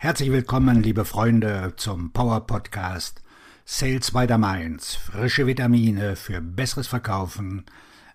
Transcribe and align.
Herzlich 0.00 0.30
willkommen, 0.30 0.80
liebe 0.80 1.04
Freunde, 1.04 1.72
zum 1.76 2.12
Power 2.12 2.46
Podcast 2.46 3.20
Sales 3.64 4.12
by 4.12 4.26
the 4.28 4.38
Mainz. 4.38 4.94
Frische 4.94 5.48
Vitamine 5.48 6.14
für 6.14 6.40
besseres 6.40 6.86
Verkaufen 6.86 7.64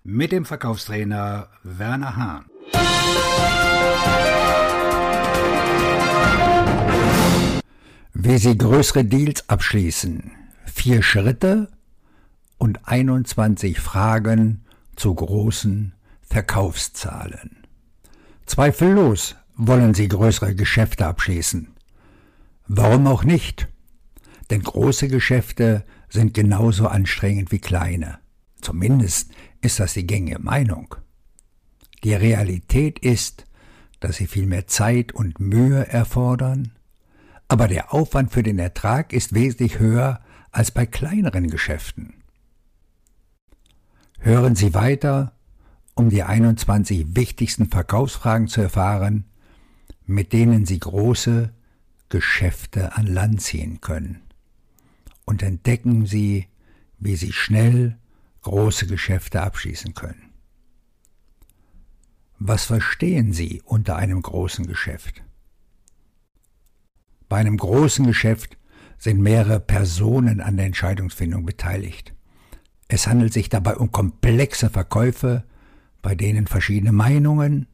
mit 0.02 0.32
dem 0.32 0.46
Verkaufstrainer 0.46 1.50
Werner 1.64 2.16
Hahn. 2.16 2.46
Wie 8.14 8.38
Sie 8.38 8.58
größere 8.58 9.04
Deals 9.04 9.50
abschließen. 9.50 10.32
Vier 10.64 11.04
Schritte 11.04 11.68
und 12.58 12.88
21 12.88 13.82
Fragen 13.82 14.64
zu 14.96 15.14
großen 15.14 15.92
Verkaufszahlen. 16.22 17.58
Zweifellos 18.46 19.36
wollen 19.58 19.94
Sie 19.94 20.08
größere 20.08 20.56
Geschäfte 20.56 21.06
abschließen. 21.06 21.73
Warum 22.68 23.08
auch 23.08 23.24
nicht? 23.24 23.68
Denn 24.50 24.64
große 24.64 25.08
Geschäfte 25.08 25.86
sind 26.10 26.34
genauso 26.34 26.88
anstrengend 26.88 27.52
wie 27.52 27.60
kleine. 27.60 28.20
Zumindest 28.62 29.32
ist 29.62 29.80
das 29.80 29.94
die 29.94 30.08
gängige 30.08 30.40
Meinung. 30.40 30.96
Die 32.04 32.14
Realität 32.14 33.00
ist, 33.00 33.46
dass 34.00 34.18
sie 34.18 34.28
viel 34.28 34.46
mehr 34.46 34.68
Zeit 34.68 35.14
und 35.14 35.40
Mühe 35.40 35.88
erfordern, 35.88 36.74
aber 37.48 37.68
der 37.68 37.94
Aufwand 37.94 38.32
für 38.32 38.44
den 38.44 38.60
Ertrag 38.60 39.14
ist 39.14 39.34
wesentlich 39.34 39.80
höher 39.80 40.22
als 40.52 40.72
bei 40.72 40.86
kleineren 40.86 41.50
Geschäften. 41.50 42.16
Hören 44.20 44.56
Sie 44.56 44.74
weiter, 44.74 45.34
um 45.96 46.10
die 46.10 46.24
21 46.24 47.16
wichtigsten 47.16 47.68
Verkaufsfragen 47.68 48.48
zu 48.48 48.62
erfahren, 48.62 49.26
mit 50.06 50.32
denen 50.34 50.66
Sie 50.66 50.80
große 50.80 51.54
Geschäfte 52.14 52.96
an 52.96 53.08
Land 53.08 53.42
ziehen 53.42 53.82
können. 53.82 54.22
Und 55.26 55.42
entdecken 55.42 56.06
Sie, 56.06 56.46
wie 57.00 57.16
Sie 57.16 57.34
schnell 57.34 57.98
große 58.44 58.86
Geschäfte 58.86 59.42
abschließen 59.42 59.96
können. 59.96 60.30
Was 62.38 62.66
verstehen 62.66 63.34
Sie 63.34 63.64
unter 63.66 63.96
einem 63.96 64.22
großen 64.22 64.68
Geschäft? 64.68 65.24
Bei 67.30 67.38
einem 67.38 67.58
großen 67.58 68.06
Geschäft 68.06 68.58
sind 69.00 69.20
mehrere 69.20 69.60
Personen 69.60 70.40
an 70.40 70.58
der 70.58 70.68
Entscheidungsfindung 70.68 71.48
beteiligt. 71.48 72.14
Es 72.90 73.08
handelt 73.08 73.34
sich 73.34 73.50
dabei 73.50 73.76
um 73.78 73.92
komplexe 73.92 74.70
Verkäufe, 74.70 75.46
bei 76.04 76.14
denen 76.14 76.46
verschiedene 76.46 76.92
Meinungen, 76.92 77.66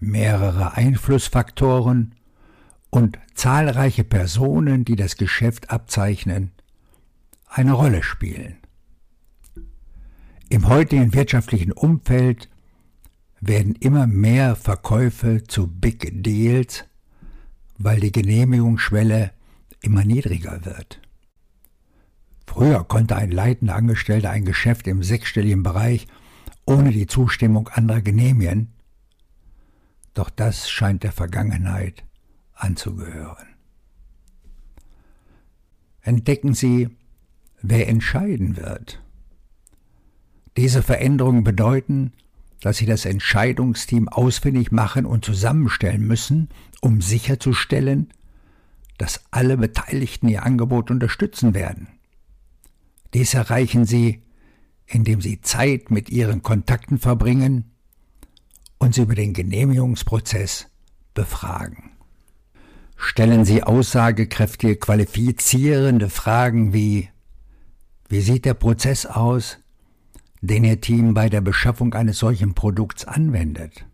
mehrere 0.00 0.76
Einflussfaktoren 0.76 2.16
und 2.90 3.18
zahlreiche 3.34 4.04
Personen, 4.04 4.84
die 4.84 4.96
das 4.96 5.16
Geschäft 5.16 5.70
abzeichnen, 5.70 6.52
eine 7.46 7.72
Rolle 7.72 8.02
spielen. 8.02 8.56
Im 10.48 10.68
heutigen 10.68 11.12
wirtschaftlichen 11.12 11.72
Umfeld 11.72 12.48
werden 13.40 13.74
immer 13.74 14.06
mehr 14.06 14.56
Verkäufe 14.56 15.44
zu 15.44 15.66
Big 15.66 16.22
Deals, 16.22 16.86
weil 17.76 18.00
die 18.00 18.12
Genehmigungsschwelle 18.12 19.32
immer 19.82 20.04
niedriger 20.04 20.64
wird. 20.64 21.00
Früher 22.46 22.82
konnte 22.84 23.14
ein 23.16 23.30
leitender 23.30 23.76
Angestellter 23.76 24.30
ein 24.30 24.44
Geschäft 24.44 24.88
im 24.88 25.02
sechsstelligen 25.02 25.62
Bereich 25.62 26.06
ohne 26.64 26.90
die 26.90 27.06
Zustimmung 27.06 27.68
anderer 27.68 28.00
genehmigen, 28.00 28.72
doch 30.14 30.30
das 30.30 30.68
scheint 30.68 31.02
der 31.02 31.12
Vergangenheit 31.12 32.07
anzugehören. 32.58 33.46
Entdecken 36.00 36.54
Sie, 36.54 36.88
wer 37.60 37.88
entscheiden 37.88 38.56
wird. 38.56 39.02
Diese 40.56 40.82
Veränderungen 40.82 41.44
bedeuten, 41.44 42.12
dass 42.60 42.78
Sie 42.78 42.86
das 42.86 43.04
Entscheidungsteam 43.04 44.08
ausfindig 44.08 44.72
machen 44.72 45.06
und 45.06 45.24
zusammenstellen 45.24 46.06
müssen, 46.06 46.48
um 46.80 47.00
sicherzustellen, 47.00 48.12
dass 48.96 49.20
alle 49.30 49.56
Beteiligten 49.56 50.28
Ihr 50.28 50.44
Angebot 50.44 50.90
unterstützen 50.90 51.54
werden. 51.54 51.88
Dies 53.14 53.34
erreichen 53.34 53.84
Sie, 53.84 54.22
indem 54.86 55.20
Sie 55.20 55.40
Zeit 55.40 55.90
mit 55.90 56.10
Ihren 56.10 56.42
Kontakten 56.42 56.98
verbringen 56.98 57.70
und 58.78 58.94
Sie 58.94 59.02
über 59.02 59.14
den 59.14 59.34
Genehmigungsprozess 59.34 60.68
befragen 61.14 61.97
stellen 62.98 63.44
Sie 63.44 63.62
aussagekräftige, 63.62 64.76
qualifizierende 64.76 66.10
Fragen 66.10 66.74
wie 66.74 67.08
Wie 68.10 68.20
sieht 68.20 68.44
der 68.44 68.54
Prozess 68.54 69.06
aus, 69.06 69.58
den 70.40 70.64
Ihr 70.64 70.80
Team 70.80 71.14
bei 71.14 71.28
der 71.28 71.40
Beschaffung 71.40 71.94
eines 71.94 72.18
solchen 72.18 72.54
Produkts 72.54 73.04
anwendet? 73.04 73.86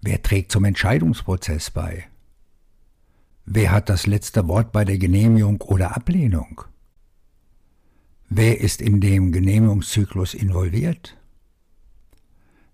Wer 0.00 0.22
trägt 0.22 0.52
zum 0.52 0.64
Entscheidungsprozess 0.64 1.70
bei? 1.70 2.04
Wer 3.44 3.72
hat 3.72 3.88
das 3.88 4.06
letzte 4.06 4.46
Wort 4.46 4.72
bei 4.72 4.84
der 4.84 4.98
Genehmigung 4.98 5.60
oder 5.62 5.96
Ablehnung? 5.96 6.62
Wer 8.28 8.60
ist 8.60 8.82
in 8.82 9.00
dem 9.00 9.32
Genehmigungszyklus 9.32 10.34
involviert? 10.34 11.16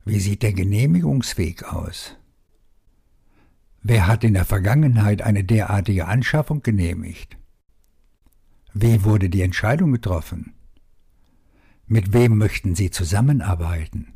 Wie 0.05 0.19
sieht 0.19 0.43
der 0.43 0.53
Genehmigungsweg 0.53 1.63
aus? 1.73 2.17
Wer 3.87 4.07
hat 4.07 4.25
in 4.25 4.33
der 4.33 4.47
Vergangenheit 4.47 5.21
eine 5.21 5.45
derartige 5.45 6.07
Anschaffung 6.07 6.63
genehmigt? 6.63 7.37
Wie 8.73 9.05
wurde 9.05 9.29
die 9.29 9.43
Entscheidung 9.43 9.93
getroffen? 9.93 10.55
Mit 11.87 12.15
wem 12.15 12.39
möchten 12.39 12.75
Sie 12.75 12.91
zusammenarbeiten? 12.91 14.15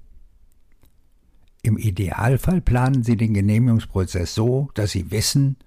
Im 1.60 1.76
Idealfall 1.76 2.62
planen 2.62 3.02
Sie 3.02 3.18
den 3.18 3.34
Genehmigungsprozess 3.34 4.34
so, 4.34 4.70
dass 4.72 4.92
Sie 4.92 5.10
wissen, 5.10 5.58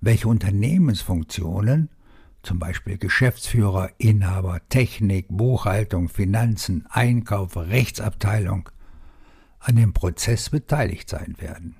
welche 0.00 0.28
Unternehmensfunktionen, 0.28 1.88
zum 2.44 2.60
Beispiel 2.60 2.98
Geschäftsführer, 2.98 3.90
Inhaber, 3.98 4.60
Technik, 4.68 5.26
Buchhaltung, 5.28 6.08
Finanzen, 6.08 6.86
Einkauf, 6.88 7.56
Rechtsabteilung, 7.56 8.68
an 9.58 9.74
dem 9.74 9.92
Prozess 9.92 10.50
beteiligt 10.50 11.10
sein 11.10 11.34
werden. 11.40 11.74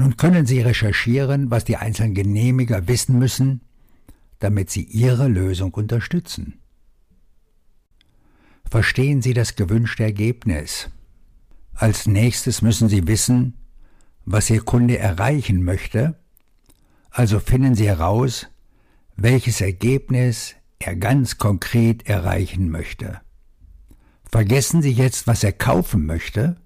Nun 0.00 0.16
können 0.16 0.46
Sie 0.46 0.62
recherchieren, 0.62 1.50
was 1.50 1.66
die 1.66 1.76
einzelnen 1.76 2.14
Genehmiger 2.14 2.88
wissen 2.88 3.18
müssen, 3.18 3.60
damit 4.38 4.70
Sie 4.70 4.84
Ihre 4.84 5.28
Lösung 5.28 5.74
unterstützen. 5.74 6.58
Verstehen 8.64 9.20
Sie 9.20 9.34
das 9.34 9.56
gewünschte 9.56 10.02
Ergebnis. 10.02 10.88
Als 11.74 12.06
nächstes 12.06 12.62
müssen 12.62 12.88
Sie 12.88 13.06
wissen, 13.06 13.58
was 14.24 14.48
Ihr 14.48 14.62
Kunde 14.62 14.96
erreichen 14.96 15.64
möchte, 15.64 16.18
also 17.10 17.38
finden 17.38 17.74
Sie 17.74 17.86
heraus, 17.86 18.46
welches 19.16 19.60
Ergebnis 19.60 20.54
er 20.78 20.96
ganz 20.96 21.36
konkret 21.36 22.08
erreichen 22.08 22.70
möchte. 22.70 23.20
Vergessen 24.24 24.80
Sie 24.80 24.92
jetzt, 24.92 25.26
was 25.26 25.44
er 25.44 25.52
kaufen 25.52 26.06
möchte, 26.06 26.56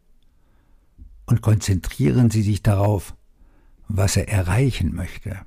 und 1.27 1.43
konzentrieren 1.43 2.31
Sie 2.31 2.43
sich 2.43 2.63
darauf, 2.63 3.17
was 3.97 4.17
er 4.17 4.29
erreichen 4.29 4.95
möchte. 4.95 5.41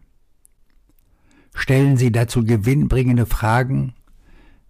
Stellen 1.53 1.97
Sie 1.97 2.11
dazu 2.11 2.43
gewinnbringende 2.43 3.25
Fragen, 3.25 3.93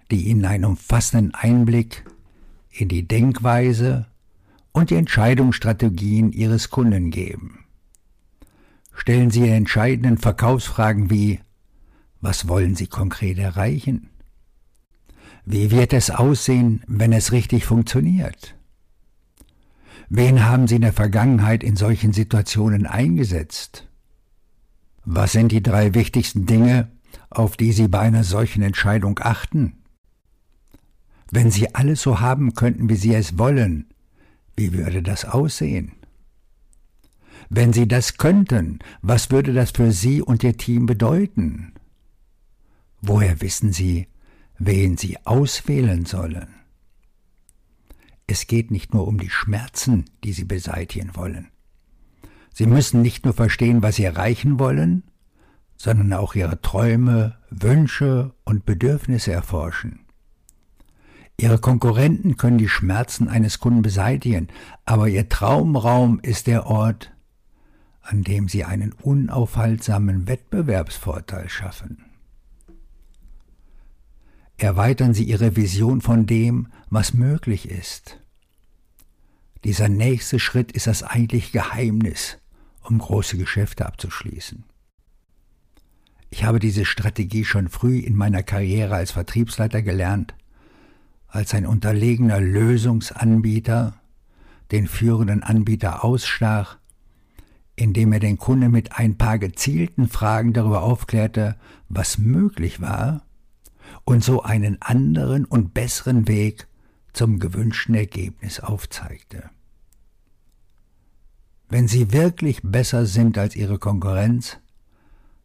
die 0.09 0.27
Ihnen 0.27 0.45
einen 0.45 0.65
umfassenden 0.65 1.33
Einblick 1.35 2.05
in 2.71 2.87
die 2.87 3.07
Denkweise 3.07 4.07
und 4.71 4.89
die 4.89 4.95
Entscheidungsstrategien 4.95 6.31
Ihres 6.31 6.69
Kunden 6.69 7.11
geben. 7.11 7.65
Stellen 8.93 9.29
Sie 9.29 9.47
entscheidenden 9.47 10.17
Verkaufsfragen 10.17 11.09
wie 11.09 11.39
Was 12.19 12.47
wollen 12.47 12.75
Sie 12.75 12.87
konkret 12.87 13.37
erreichen? 13.37 14.09
Wie 15.45 15.71
wird 15.71 15.93
es 15.93 16.09
aussehen, 16.09 16.83
wenn 16.87 17.13
es 17.13 17.31
richtig 17.31 17.65
funktioniert? 17.65 18.56
Wen 20.09 20.45
haben 20.45 20.67
Sie 20.67 20.75
in 20.75 20.81
der 20.81 20.93
Vergangenheit 20.93 21.63
in 21.63 21.75
solchen 21.75 22.13
Situationen 22.13 22.85
eingesetzt? 22.85 23.87
Was 25.03 25.33
sind 25.33 25.51
die 25.51 25.63
drei 25.63 25.93
wichtigsten 25.93 26.45
Dinge, 26.45 26.91
auf 27.29 27.57
die 27.57 27.73
Sie 27.73 27.87
bei 27.89 27.99
einer 27.99 28.23
solchen 28.23 28.61
Entscheidung 28.61 29.19
achten? 29.21 29.73
Wenn 31.29 31.51
Sie 31.51 31.75
alles 31.75 32.01
so 32.01 32.21
haben 32.21 32.53
könnten, 32.53 32.89
wie 32.89 32.95
Sie 32.95 33.13
es 33.13 33.37
wollen, 33.37 33.87
wie 34.55 34.73
würde 34.73 35.03
das 35.03 35.25
aussehen? 35.25 35.91
Wenn 37.49 37.73
Sie 37.73 37.87
das 37.87 38.17
könnten, 38.17 38.79
was 39.01 39.29
würde 39.29 39.53
das 39.53 39.71
für 39.71 39.91
Sie 39.91 40.21
und 40.21 40.43
Ihr 40.43 40.55
Team 40.55 40.85
bedeuten? 40.85 41.73
Woher 43.01 43.41
wissen 43.41 43.73
Sie, 43.73 44.07
wen 44.57 44.95
Sie 44.95 45.17
auswählen 45.25 46.05
sollen? 46.05 46.47
Es 48.27 48.47
geht 48.47 48.71
nicht 48.71 48.93
nur 48.93 49.07
um 49.07 49.17
die 49.19 49.29
Schmerzen, 49.29 50.05
die 50.23 50.33
sie 50.33 50.43
beseitigen 50.43 51.15
wollen. 51.15 51.47
Sie 52.53 52.65
müssen 52.65 53.01
nicht 53.01 53.23
nur 53.23 53.33
verstehen, 53.33 53.83
was 53.83 53.97
Sie 53.97 54.03
erreichen 54.03 54.57
wollen, 54.57 55.03
sondern 55.77 56.11
auch 56.13 56.33
Ihre 56.33 56.59
Träume, 56.59 57.37
Wünsche 57.51 58.33
und 58.45 58.65
Bedürfnisse 58.65 59.31
erforschen. 59.31 59.99
Ihre 61.39 61.59
Konkurrenten 61.59 62.35
können 62.35 62.57
die 62.57 62.67
Schmerzen 62.67 63.29
eines 63.29 63.59
Kunden 63.59 63.83
beseitigen, 63.83 64.47
aber 64.85 65.07
Ihr 65.07 65.29
Traumraum 65.29 66.19
ist 66.21 66.47
der 66.47 66.65
Ort, 66.65 67.13
an 68.01 68.23
dem 68.23 68.47
Sie 68.47 68.63
einen 68.63 68.91
unaufhaltsamen 68.91 70.27
Wettbewerbsvorteil 70.27 71.47
schaffen. 71.49 72.06
Erweitern 74.57 75.13
Sie 75.13 75.23
Ihre 75.23 75.55
Vision 75.55 76.01
von 76.01 76.25
dem, 76.25 76.67
was 76.89 77.13
möglich 77.13 77.69
ist. 77.69 78.19
Dieser 79.63 79.87
nächste 79.87 80.39
Schritt 80.39 80.71
ist 80.71 80.87
das 80.87 81.03
eigentliche 81.03 81.51
Geheimnis, 81.51 82.39
um 82.81 82.97
große 82.97 83.37
Geschäfte 83.37 83.85
abzuschließen. 83.85 84.63
Ich 86.31 86.43
habe 86.43 86.59
diese 86.59 86.85
Strategie 86.85 87.45
schon 87.45 87.69
früh 87.69 87.99
in 87.99 88.15
meiner 88.15 88.41
Karriere 88.41 88.95
als 88.95 89.11
Vertriebsleiter 89.11 89.83
gelernt, 89.83 90.33
als 91.27 91.53
ein 91.53 91.67
unterlegener 91.67 92.41
Lösungsanbieter 92.41 93.99
den 94.71 94.87
führenden 94.87 95.43
Anbieter 95.43 96.03
ausstach, 96.03 96.77
indem 97.75 98.11
er 98.11 98.19
den 98.19 98.37
Kunden 98.37 98.71
mit 98.71 98.93
ein 98.93 99.17
paar 99.17 99.37
gezielten 99.37 100.09
Fragen 100.09 100.53
darüber 100.53 100.81
aufklärte, 100.81 101.57
was 101.89 102.17
möglich 102.17 102.81
war, 102.81 103.26
und 104.05 104.23
so 104.23 104.43
einen 104.43 104.81
anderen 104.81 105.45
und 105.45 105.73
besseren 105.73 106.27
Weg 106.27 106.67
zum 107.13 107.39
gewünschten 107.39 107.95
Ergebnis 107.95 108.59
aufzeigte. 108.59 109.49
Wenn 111.69 111.87
Sie 111.87 112.13
wirklich 112.13 112.61
besser 112.63 113.05
sind 113.05 113.37
als 113.37 113.55
Ihre 113.55 113.77
Konkurrenz, 113.77 114.57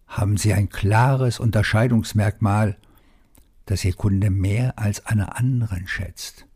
haben 0.06 0.36
Sie 0.36 0.52
ein 0.52 0.68
klares 0.68 1.40
Unterscheidungsmerkmal, 1.40 2.76
das 3.66 3.84
Ihr 3.84 3.94
Kunde 3.94 4.30
mehr 4.30 4.78
als 4.78 5.06
eine 5.06 5.36
anderen 5.36 5.88
schätzt. 5.88 6.46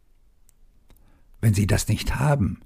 Wenn 1.40 1.54
Sie 1.54 1.66
das 1.66 1.88
nicht 1.88 2.16
haben, 2.16 2.60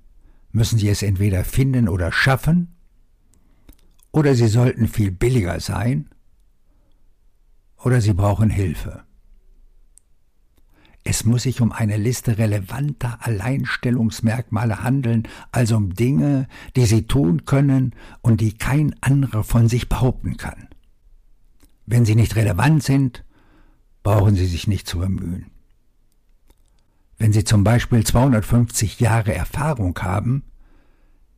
müssen 0.52 0.78
Sie 0.78 0.88
es 0.88 1.02
entweder 1.02 1.44
finden 1.44 1.88
oder 1.88 2.12
schaffen, 2.12 2.76
oder 4.12 4.34
Sie 4.34 4.48
sollten 4.48 4.88
viel 4.88 5.12
billiger 5.12 5.60
sein, 5.60 6.10
oder 7.76 8.00
Sie 8.00 8.12
brauchen 8.12 8.50
Hilfe. 8.50 9.04
Es 11.02 11.24
muss 11.24 11.44
sich 11.44 11.60
um 11.60 11.72
eine 11.72 11.96
Liste 11.96 12.38
relevanter 12.38 13.18
Alleinstellungsmerkmale 13.20 14.82
handeln, 14.82 15.26
also 15.50 15.76
um 15.76 15.94
Dinge, 15.94 16.46
die 16.76 16.84
Sie 16.84 17.06
tun 17.06 17.46
können 17.46 17.94
und 18.20 18.40
die 18.40 18.52
kein 18.52 18.94
anderer 19.00 19.42
von 19.42 19.68
sich 19.68 19.88
behaupten 19.88 20.36
kann. 20.36 20.68
Wenn 21.86 22.04
sie 22.04 22.14
nicht 22.14 22.36
relevant 22.36 22.82
sind, 22.82 23.24
brauchen 24.02 24.36
Sie 24.36 24.46
sich 24.46 24.66
nicht 24.66 24.86
zu 24.86 24.98
bemühen. 24.98 25.46
Wenn 27.18 27.32
Sie 27.32 27.44
zum 27.44 27.64
Beispiel 27.64 28.04
250 28.04 29.00
Jahre 29.00 29.34
Erfahrung 29.34 29.98
haben, 29.98 30.44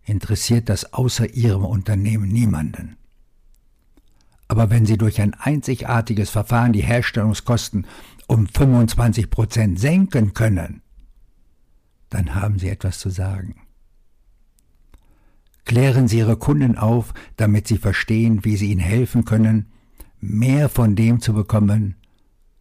interessiert 0.04 0.68
das 0.68 0.92
außer 0.92 1.32
Ihrem 1.34 1.64
Unternehmen 1.64 2.28
niemanden. 2.28 2.96
Aber 4.52 4.68
wenn 4.68 4.84
Sie 4.84 4.98
durch 4.98 5.18
ein 5.18 5.32
einzigartiges 5.32 6.28
Verfahren 6.28 6.74
die 6.74 6.82
Herstellungskosten 6.82 7.86
um 8.26 8.46
25 8.46 9.30
Prozent 9.30 9.80
senken 9.80 10.34
können, 10.34 10.82
dann 12.10 12.34
haben 12.34 12.58
Sie 12.58 12.68
etwas 12.68 12.98
zu 12.98 13.08
sagen. 13.08 13.62
Klären 15.64 16.06
Sie 16.06 16.18
Ihre 16.18 16.36
Kunden 16.36 16.76
auf, 16.76 17.14
damit 17.38 17.66
sie 17.66 17.78
verstehen, 17.78 18.44
wie 18.44 18.56
Sie 18.58 18.70
ihnen 18.70 18.82
helfen 18.82 19.24
können, 19.24 19.72
mehr 20.20 20.68
von 20.68 20.96
dem 20.96 21.22
zu 21.22 21.32
bekommen, 21.32 21.96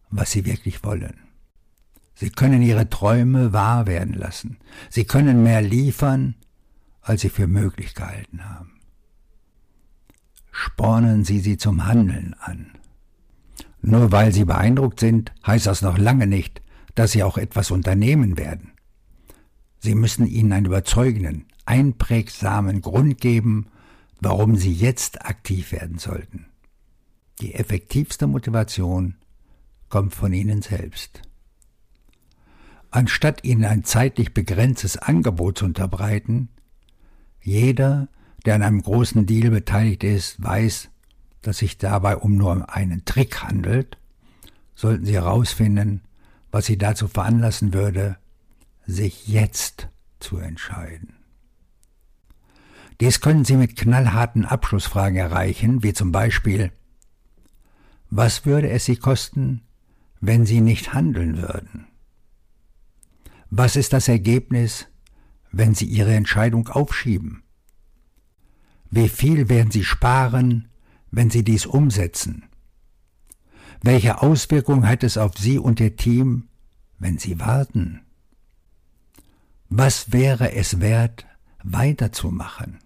was 0.08 0.30
Sie 0.30 0.46
wirklich 0.46 0.82
wollen. 0.84 1.18
Sie 2.14 2.30
können 2.30 2.62
Ihre 2.62 2.88
Träume 2.88 3.52
wahr 3.52 3.86
werden 3.86 4.14
lassen. 4.14 4.56
Sie 4.88 5.04
können 5.04 5.42
mehr 5.42 5.60
liefern, 5.60 6.36
als 7.02 7.20
Sie 7.20 7.28
für 7.28 7.46
möglich 7.46 7.94
gehalten 7.94 8.42
haben. 8.48 8.81
Spornen 10.52 11.24
Sie 11.24 11.40
sie 11.40 11.56
zum 11.56 11.86
Handeln 11.86 12.36
an. 12.38 12.70
Nur 13.80 14.12
weil 14.12 14.32
Sie 14.32 14.44
beeindruckt 14.44 15.00
sind, 15.00 15.32
heißt 15.44 15.66
das 15.66 15.82
noch 15.82 15.98
lange 15.98 16.28
nicht, 16.28 16.62
dass 16.94 17.12
Sie 17.12 17.24
auch 17.24 17.38
etwas 17.38 17.72
unternehmen 17.72 18.36
werden. 18.36 18.72
Sie 19.80 19.96
müssen 19.96 20.26
ihnen 20.26 20.52
einen 20.52 20.66
überzeugenden, 20.66 21.46
einprägsamen 21.64 22.82
Grund 22.82 23.20
geben, 23.20 23.66
warum 24.20 24.54
Sie 24.54 24.72
jetzt 24.72 25.24
aktiv 25.26 25.72
werden 25.72 25.98
sollten. 25.98 26.46
Die 27.40 27.54
effektivste 27.54 28.28
Motivation 28.28 29.16
kommt 29.88 30.14
von 30.14 30.32
Ihnen 30.32 30.62
selbst. 30.62 31.22
Anstatt 32.92 33.42
Ihnen 33.42 33.64
ein 33.64 33.84
zeitlich 33.84 34.34
begrenztes 34.34 34.98
Angebot 34.98 35.58
zu 35.58 35.64
unterbreiten, 35.64 36.50
jeder, 37.40 38.08
der 38.42 38.56
an 38.56 38.62
einem 38.62 38.82
großen 38.82 39.26
Deal 39.26 39.50
beteiligt 39.50 40.04
ist, 40.04 40.42
weiß, 40.42 40.88
dass 41.42 41.58
sich 41.58 41.78
dabei 41.78 42.16
um 42.16 42.36
nur 42.36 42.74
einen 42.74 43.04
Trick 43.04 43.42
handelt, 43.42 43.98
sollten 44.74 45.04
Sie 45.04 45.14
herausfinden, 45.14 46.02
was 46.50 46.66
Sie 46.66 46.78
dazu 46.78 47.08
veranlassen 47.08 47.72
würde, 47.72 48.16
sich 48.86 49.28
jetzt 49.28 49.88
zu 50.20 50.38
entscheiden. 50.38 51.14
Dies 53.00 53.20
können 53.20 53.44
Sie 53.44 53.56
mit 53.56 53.76
knallharten 53.76 54.44
Abschlussfragen 54.44 55.16
erreichen, 55.18 55.82
wie 55.82 55.92
zum 55.92 56.12
Beispiel 56.12 56.70
Was 58.10 58.46
würde 58.46 58.70
es 58.70 58.84
Sie 58.84 58.96
kosten, 58.96 59.62
wenn 60.20 60.46
Sie 60.46 60.60
nicht 60.60 60.94
handeln 60.94 61.38
würden? 61.38 61.86
Was 63.50 63.76
ist 63.76 63.92
das 63.92 64.08
Ergebnis, 64.08 64.86
wenn 65.50 65.74
Sie 65.74 65.86
Ihre 65.86 66.14
Entscheidung 66.14 66.68
aufschieben? 66.68 67.42
Wie 68.94 69.08
viel 69.08 69.48
werden 69.48 69.70
Sie 69.70 69.84
sparen, 69.84 70.68
wenn 71.10 71.30
Sie 71.30 71.42
dies 71.42 71.64
umsetzen? 71.64 72.44
Welche 73.80 74.20
Auswirkungen 74.20 74.86
hat 74.86 75.02
es 75.02 75.16
auf 75.16 75.32
Sie 75.38 75.58
und 75.58 75.80
Ihr 75.80 75.96
Team, 75.96 76.48
wenn 76.98 77.16
Sie 77.16 77.40
warten? 77.40 78.02
Was 79.70 80.12
wäre 80.12 80.52
es 80.52 80.80
wert, 80.80 81.24
weiterzumachen? 81.64 82.80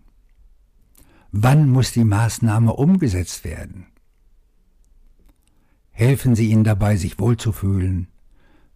Wann 1.32 1.68
muss 1.68 1.90
die 1.90 2.04
Maßnahme 2.04 2.72
umgesetzt 2.72 3.42
werden? 3.42 3.86
Helfen 5.90 6.36
Sie 6.36 6.50
ihnen 6.50 6.62
dabei, 6.62 6.94
sich 6.94 7.18
wohlzufühlen, 7.18 8.06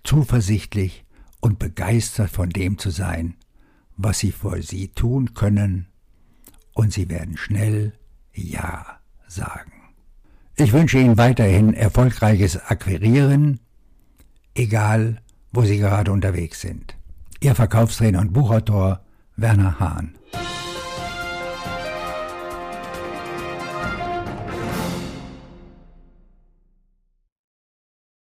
zuversichtlich 0.02 1.04
und 1.38 1.60
begeistert 1.60 2.30
von 2.30 2.50
dem 2.50 2.76
zu 2.76 2.90
sein, 2.90 3.36
was 3.96 4.18
Sie 4.18 4.32
für 4.32 4.60
Sie 4.62 4.88
tun 4.88 5.34
können 5.34 5.89
und 6.74 6.92
sie 6.92 7.08
werden 7.08 7.36
schnell 7.36 7.92
Ja 8.32 8.98
sagen. 9.26 9.72
Ich 10.56 10.72
wünsche 10.72 10.98
Ihnen 10.98 11.16
weiterhin 11.16 11.72
erfolgreiches 11.72 12.62
Akquirieren, 12.66 13.60
egal 14.54 15.22
wo 15.52 15.62
Sie 15.62 15.78
gerade 15.78 16.12
unterwegs 16.12 16.60
sind. 16.60 16.96
Ihr 17.40 17.54
Verkaufstrainer 17.54 18.20
und 18.20 18.32
Buchautor 18.32 19.00
Werner 19.36 19.80
Hahn. 19.80 20.14